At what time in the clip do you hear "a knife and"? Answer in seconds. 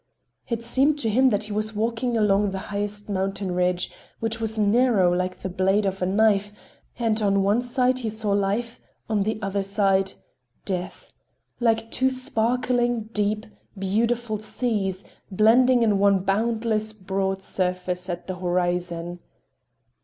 6.01-7.21